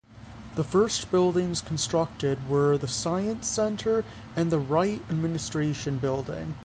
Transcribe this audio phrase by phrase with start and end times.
[0.55, 4.03] The first buildings constructed were the Science Center
[4.35, 6.55] and the Wright Administration Building.